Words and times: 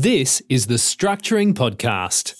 This 0.00 0.40
is 0.48 0.68
the 0.68 0.76
Structuring 0.76 1.54
Podcast. 1.54 2.36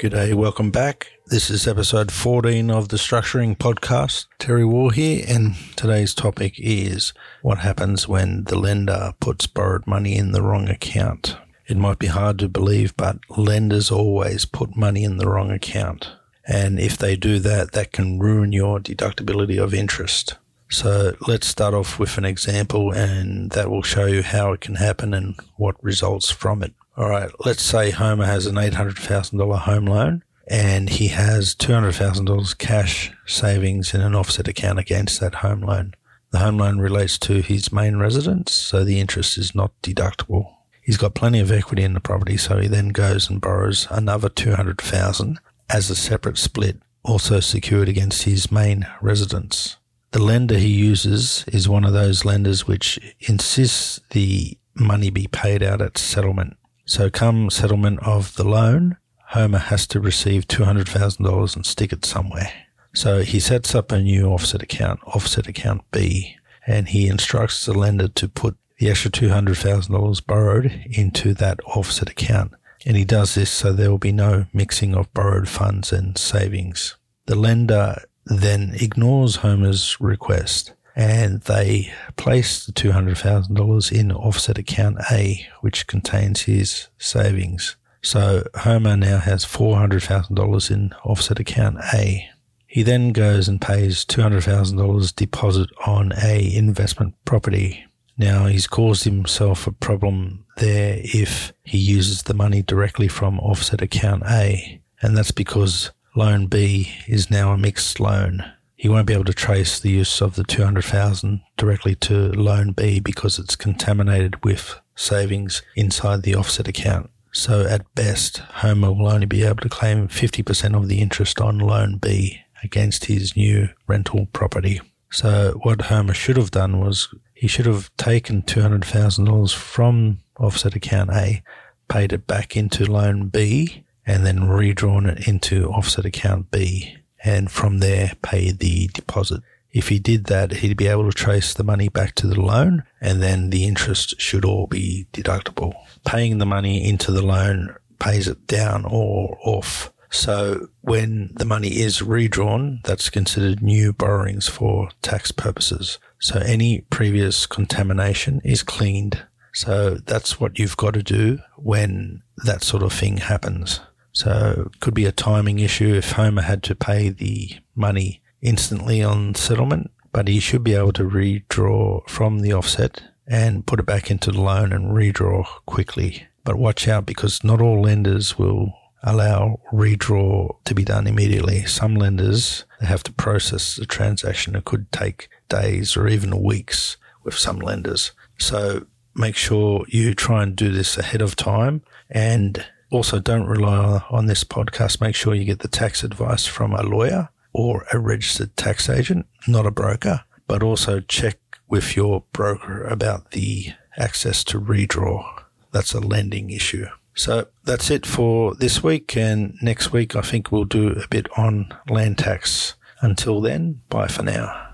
G'day, 0.00 0.34
welcome 0.34 0.70
back. 0.70 1.10
This 1.26 1.50
is 1.50 1.66
episode 1.66 2.12
14 2.12 2.70
of 2.70 2.90
the 2.90 2.98
Structuring 2.98 3.58
Podcast. 3.58 4.26
Terry 4.38 4.64
War 4.64 4.92
here, 4.92 5.24
and 5.26 5.56
today's 5.74 6.14
topic 6.14 6.54
is 6.56 7.12
what 7.42 7.58
happens 7.58 8.06
when 8.06 8.44
the 8.44 8.56
lender 8.56 9.12
puts 9.18 9.48
borrowed 9.48 9.88
money 9.88 10.14
in 10.14 10.30
the 10.30 10.40
wrong 10.40 10.68
account. 10.68 11.36
It 11.66 11.78
might 11.78 11.98
be 11.98 12.06
hard 12.06 12.38
to 12.38 12.48
believe, 12.48 12.96
but 12.96 13.18
lenders 13.28 13.90
always 13.90 14.44
put 14.44 14.76
money 14.76 15.02
in 15.02 15.16
the 15.16 15.28
wrong 15.28 15.50
account. 15.50 16.12
And 16.46 16.78
if 16.78 16.96
they 16.96 17.16
do 17.16 17.40
that, 17.40 17.72
that 17.72 17.90
can 17.90 18.20
ruin 18.20 18.52
your 18.52 18.78
deductibility 18.78 19.60
of 19.60 19.74
interest. 19.74 20.36
So 20.70 21.16
let's 21.26 21.46
start 21.46 21.74
off 21.74 21.98
with 21.98 22.16
an 22.16 22.24
example, 22.24 22.92
and 22.92 23.50
that 23.50 23.70
will 23.70 23.82
show 23.82 24.06
you 24.06 24.22
how 24.22 24.52
it 24.52 24.60
can 24.60 24.76
happen 24.76 25.12
and 25.12 25.38
what 25.56 25.82
results 25.82 26.30
from 26.30 26.62
it. 26.62 26.72
All 26.96 27.08
right, 27.08 27.30
let's 27.44 27.62
say 27.62 27.90
Homer 27.90 28.26
has 28.26 28.46
an 28.46 28.54
$800,000 28.54 29.58
home 29.60 29.86
loan 29.86 30.22
and 30.46 30.90
he 30.90 31.08
has 31.08 31.54
$200,000 31.54 32.58
cash 32.58 33.12
savings 33.24 33.94
in 33.94 34.00
an 34.00 34.16
offset 34.16 34.48
account 34.48 34.80
against 34.80 35.20
that 35.20 35.36
home 35.36 35.60
loan. 35.60 35.94
The 36.32 36.40
home 36.40 36.58
loan 36.58 36.78
relates 36.78 37.18
to 37.20 37.40
his 37.40 37.72
main 37.72 37.96
residence, 37.96 38.52
so 38.52 38.84
the 38.84 39.00
interest 39.00 39.38
is 39.38 39.54
not 39.54 39.72
deductible. 39.82 40.52
He's 40.82 40.96
got 40.96 41.14
plenty 41.14 41.40
of 41.40 41.52
equity 41.52 41.84
in 41.84 41.94
the 41.94 42.00
property, 42.00 42.36
so 42.36 42.58
he 42.58 42.68
then 42.68 42.88
goes 42.88 43.30
and 43.30 43.40
borrows 43.40 43.86
another 43.90 44.28
200,000 44.28 45.38
as 45.68 45.88
a 45.88 45.94
separate 45.94 46.36
split, 46.36 46.78
also 47.04 47.40
secured 47.40 47.88
against 47.88 48.24
his 48.24 48.50
main 48.50 48.86
residence. 49.00 49.76
The 50.12 50.22
lender 50.22 50.58
he 50.58 50.68
uses 50.68 51.44
is 51.46 51.68
one 51.68 51.84
of 51.84 51.92
those 51.92 52.24
lenders 52.24 52.66
which 52.66 52.98
insists 53.20 54.00
the 54.10 54.58
money 54.74 55.10
be 55.10 55.28
paid 55.28 55.62
out 55.62 55.80
at 55.80 55.98
settlement. 55.98 56.56
So, 56.84 57.10
come 57.10 57.50
settlement 57.50 58.00
of 58.02 58.34
the 58.34 58.42
loan, 58.42 58.96
Homer 59.28 59.58
has 59.58 59.86
to 59.88 60.00
receive 60.00 60.48
$200,000 60.48 61.54
and 61.54 61.64
stick 61.64 61.92
it 61.92 62.04
somewhere. 62.04 62.52
So, 62.92 63.22
he 63.22 63.38
sets 63.38 63.72
up 63.74 63.92
a 63.92 64.00
new 64.00 64.26
offset 64.26 64.62
account, 64.62 64.98
offset 65.04 65.46
account 65.46 65.82
B, 65.92 66.34
and 66.66 66.88
he 66.88 67.06
instructs 67.06 67.64
the 67.64 67.72
lender 67.72 68.08
to 68.08 68.28
put 68.28 68.56
the 68.78 68.90
extra 68.90 69.12
$200,000 69.12 70.26
borrowed 70.26 70.84
into 70.90 71.34
that 71.34 71.60
offset 71.64 72.10
account. 72.10 72.52
And 72.84 72.96
he 72.96 73.04
does 73.04 73.36
this 73.36 73.50
so 73.50 73.72
there 73.72 73.90
will 73.90 73.98
be 73.98 74.10
no 74.10 74.46
mixing 74.52 74.94
of 74.94 75.12
borrowed 75.12 75.48
funds 75.48 75.92
and 75.92 76.18
savings. 76.18 76.96
The 77.26 77.36
lender 77.36 78.02
then 78.26 78.74
ignores 78.74 79.36
Homer's 79.36 80.00
request 80.00 80.72
and 80.96 81.40
they 81.42 81.92
place 82.16 82.66
the 82.66 82.72
$200,000 82.72 83.92
in 83.92 84.12
offset 84.12 84.58
account 84.58 84.98
A, 85.10 85.46
which 85.60 85.86
contains 85.86 86.42
his 86.42 86.88
savings. 86.98 87.76
So 88.02 88.44
Homer 88.54 88.96
now 88.96 89.18
has 89.18 89.44
$400,000 89.44 90.70
in 90.70 90.92
offset 91.04 91.38
account 91.38 91.78
A. 91.94 92.28
He 92.66 92.82
then 92.82 93.12
goes 93.12 93.48
and 93.48 93.60
pays 93.60 94.04
$200,000 94.04 95.16
deposit 95.16 95.70
on 95.86 96.12
a 96.22 96.54
investment 96.54 97.14
property. 97.24 97.84
Now 98.16 98.46
he's 98.46 98.66
caused 98.66 99.04
himself 99.04 99.66
a 99.66 99.72
problem 99.72 100.44
there 100.58 101.00
if 101.02 101.52
he 101.62 101.78
uses 101.78 102.24
the 102.24 102.34
money 102.34 102.62
directly 102.62 103.08
from 103.08 103.40
offset 103.40 103.80
account 103.80 104.24
A, 104.28 104.80
and 105.00 105.16
that's 105.16 105.30
because 105.30 105.90
loan 106.14 106.46
B 106.46 106.92
is 107.06 107.30
now 107.30 107.52
a 107.52 107.58
mixed 107.58 108.00
loan 108.00 108.44
he 108.80 108.88
won't 108.88 109.06
be 109.06 109.12
able 109.12 109.24
to 109.26 109.34
trace 109.34 109.78
the 109.78 109.90
use 109.90 110.22
of 110.22 110.36
the 110.36 110.42
200,000 110.42 111.42
directly 111.58 111.94
to 111.96 112.32
loan 112.32 112.72
B 112.72 112.98
because 112.98 113.38
it's 113.38 113.54
contaminated 113.54 114.42
with 114.42 114.80
savings 114.96 115.60
inside 115.76 116.22
the 116.22 116.34
offset 116.34 116.66
account. 116.66 117.10
So 117.30 117.66
at 117.66 117.94
best, 117.94 118.38
Homer 118.38 118.90
will 118.90 119.08
only 119.08 119.26
be 119.26 119.42
able 119.42 119.60
to 119.60 119.68
claim 119.68 120.08
50% 120.08 120.74
of 120.74 120.88
the 120.88 121.02
interest 121.02 121.42
on 121.42 121.58
loan 121.58 121.98
B 121.98 122.40
against 122.64 123.04
his 123.04 123.36
new 123.36 123.68
rental 123.86 124.28
property. 124.32 124.80
So 125.10 125.60
what 125.62 125.82
Homer 125.82 126.14
should 126.14 126.38
have 126.38 126.50
done 126.50 126.80
was 126.80 127.14
he 127.34 127.48
should 127.48 127.66
have 127.66 127.94
taken 127.98 128.40
$200,000 128.40 129.54
from 129.54 130.20
offset 130.38 130.74
account 130.74 131.10
A, 131.10 131.42
paid 131.90 132.14
it 132.14 132.26
back 132.26 132.56
into 132.56 132.90
loan 132.90 133.28
B, 133.28 133.84
and 134.10 134.26
then 134.26 134.48
redrawn 134.48 135.06
it 135.06 135.28
into 135.28 135.70
offset 135.70 136.04
account 136.04 136.50
B 136.50 136.96
and 137.22 137.48
from 137.48 137.78
there 137.78 138.14
pay 138.22 138.50
the 138.50 138.88
deposit. 138.88 139.40
If 139.70 139.88
he 139.88 140.00
did 140.00 140.24
that, 140.24 140.50
he'd 140.50 140.76
be 140.76 140.88
able 140.88 141.08
to 141.08 141.16
trace 141.16 141.54
the 141.54 141.62
money 141.62 141.88
back 141.88 142.16
to 142.16 142.26
the 142.26 142.40
loan 142.40 142.82
and 143.00 143.22
then 143.22 143.50
the 143.50 143.64
interest 143.64 144.20
should 144.20 144.44
all 144.44 144.66
be 144.66 145.06
deductible. 145.12 145.74
Paying 146.04 146.38
the 146.38 146.46
money 146.46 146.84
into 146.84 147.12
the 147.12 147.22
loan 147.22 147.76
pays 148.00 148.26
it 148.26 148.48
down 148.48 148.84
or 148.84 149.38
off. 149.44 149.92
So 150.10 150.66
when 150.80 151.30
the 151.36 151.44
money 151.44 151.78
is 151.78 152.02
redrawn, 152.02 152.80
that's 152.82 153.10
considered 153.10 153.62
new 153.62 153.92
borrowings 153.92 154.48
for 154.48 154.88
tax 155.02 155.30
purposes. 155.30 156.00
So 156.18 156.40
any 156.40 156.80
previous 156.90 157.46
contamination 157.46 158.40
is 158.42 158.64
cleaned. 158.64 159.22
So 159.52 159.98
that's 160.04 160.40
what 160.40 160.58
you've 160.58 160.76
got 160.76 160.94
to 160.94 161.02
do 161.04 161.38
when 161.56 162.22
that 162.44 162.64
sort 162.64 162.82
of 162.82 162.92
thing 162.92 163.18
happens. 163.18 163.78
So 164.12 164.70
it 164.72 164.80
could 164.80 164.94
be 164.94 165.06
a 165.06 165.12
timing 165.12 165.58
issue 165.58 165.94
if 165.94 166.12
Homer 166.12 166.42
had 166.42 166.62
to 166.64 166.74
pay 166.74 167.10
the 167.10 167.50
money 167.74 168.22
instantly 168.42 169.02
on 169.02 169.34
settlement, 169.34 169.90
but 170.12 170.28
he 170.28 170.40
should 170.40 170.64
be 170.64 170.74
able 170.74 170.92
to 170.94 171.04
redraw 171.04 172.08
from 172.08 172.40
the 172.40 172.52
offset 172.52 173.02
and 173.26 173.66
put 173.66 173.78
it 173.78 173.86
back 173.86 174.10
into 174.10 174.32
the 174.32 174.40
loan 174.40 174.72
and 174.72 174.92
redraw 174.92 175.46
quickly. 175.66 176.26
But 176.44 176.56
watch 176.56 176.88
out 176.88 177.06
because 177.06 177.44
not 177.44 177.60
all 177.60 177.82
lenders 177.82 178.38
will 178.38 178.74
allow 179.02 179.60
redraw 179.72 180.56
to 180.64 180.74
be 180.74 180.84
done 180.84 181.06
immediately. 181.06 181.64
Some 181.64 181.94
lenders 181.94 182.64
have 182.80 183.02
to 183.04 183.12
process 183.12 183.76
the 183.76 183.86
transaction. 183.86 184.56
It 184.56 184.64
could 184.64 184.90
take 184.92 185.28
days 185.48 185.96
or 185.96 186.08
even 186.08 186.42
weeks 186.42 186.96
with 187.22 187.34
some 187.34 187.58
lenders. 187.58 188.12
So 188.38 188.86
make 189.14 189.36
sure 189.36 189.84
you 189.88 190.14
try 190.14 190.42
and 190.42 190.56
do 190.56 190.70
this 190.70 190.98
ahead 190.98 191.22
of 191.22 191.36
time 191.36 191.82
and 192.10 192.64
also, 192.90 193.20
don't 193.20 193.46
rely 193.46 194.02
on 194.10 194.26
this 194.26 194.42
podcast. 194.44 195.00
Make 195.00 195.14
sure 195.14 195.34
you 195.34 195.44
get 195.44 195.60
the 195.60 195.68
tax 195.68 196.02
advice 196.02 196.46
from 196.46 196.72
a 196.72 196.82
lawyer 196.82 197.28
or 197.52 197.86
a 197.92 197.98
registered 197.98 198.56
tax 198.56 198.88
agent, 198.88 199.26
not 199.46 199.66
a 199.66 199.70
broker, 199.70 200.24
but 200.46 200.62
also 200.62 201.00
check 201.00 201.38
with 201.68 201.96
your 201.96 202.24
broker 202.32 202.84
about 202.84 203.30
the 203.30 203.72
access 203.96 204.42
to 204.44 204.60
redraw. 204.60 205.24
That's 205.70 205.94
a 205.94 206.00
lending 206.00 206.50
issue. 206.50 206.86
So 207.14 207.46
that's 207.64 207.90
it 207.90 208.06
for 208.06 208.54
this 208.54 208.82
week. 208.82 209.16
And 209.16 209.56
next 209.62 209.92
week, 209.92 210.16
I 210.16 210.20
think 210.20 210.50
we'll 210.50 210.64
do 210.64 210.88
a 210.88 211.06
bit 211.08 211.28
on 211.36 211.72
land 211.88 212.18
tax. 212.18 212.74
Until 213.02 213.40
then, 213.40 213.80
bye 213.88 214.08
for 214.08 214.22
now. 214.22 214.68